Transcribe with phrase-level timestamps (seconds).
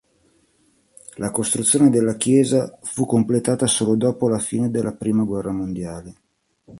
[1.17, 6.15] La costruzione della chiesa fu completata solo dopo la fine della prima guerra mondiale.